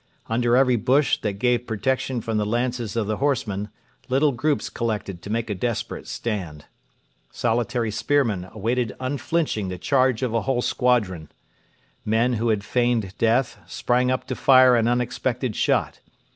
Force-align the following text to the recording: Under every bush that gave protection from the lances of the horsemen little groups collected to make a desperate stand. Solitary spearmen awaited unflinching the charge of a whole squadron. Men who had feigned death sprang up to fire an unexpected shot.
Under 0.27 0.57
every 0.57 0.77
bush 0.77 1.17
that 1.21 1.33
gave 1.33 1.67
protection 1.67 2.21
from 2.21 2.37
the 2.39 2.43
lances 2.47 2.95
of 2.95 3.05
the 3.05 3.17
horsemen 3.17 3.69
little 4.09 4.31
groups 4.31 4.67
collected 4.67 5.21
to 5.21 5.29
make 5.29 5.47
a 5.47 5.53
desperate 5.53 6.07
stand. 6.07 6.65
Solitary 7.29 7.91
spearmen 7.91 8.47
awaited 8.51 8.95
unflinching 8.99 9.67
the 9.67 9.77
charge 9.77 10.23
of 10.23 10.33
a 10.33 10.41
whole 10.41 10.63
squadron. 10.63 11.31
Men 12.03 12.33
who 12.33 12.49
had 12.49 12.63
feigned 12.63 13.15
death 13.19 13.59
sprang 13.67 14.09
up 14.09 14.25
to 14.25 14.35
fire 14.35 14.75
an 14.75 14.87
unexpected 14.87 15.55
shot. 15.55 15.99